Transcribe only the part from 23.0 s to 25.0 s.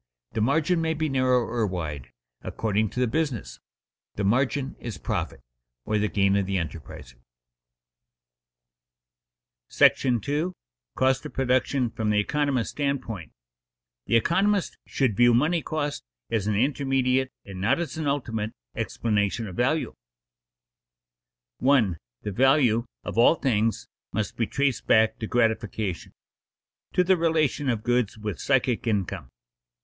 of all things must be traced